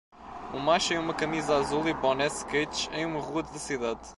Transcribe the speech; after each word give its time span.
O 0.51 0.57
macho 0.57 0.93
em 0.95 0.97
uma 0.97 1.13
camisa 1.13 1.55
azul 1.55 1.87
e 1.87 1.93
boné 1.93 2.25
skates 2.27 2.89
em 2.91 3.05
uma 3.05 3.19
rua 3.19 3.43
da 3.43 3.49
cidade. 3.59 4.01